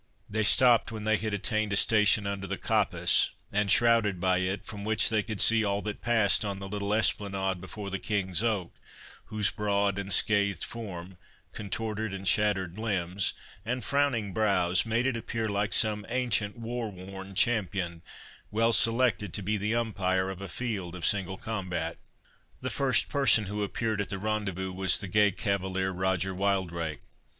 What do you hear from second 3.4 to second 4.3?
and shrouded